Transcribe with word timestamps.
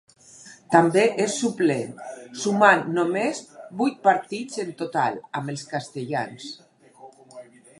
També 0.75 1.01
és 1.25 1.33
suplent, 1.41 1.91
sumant 2.45 2.81
només 2.95 3.41
vuit 3.83 4.01
partits 4.09 4.63
en 4.65 4.73
total 4.81 5.21
amb 5.41 5.55
els 5.55 5.67
castellans. 5.75 6.49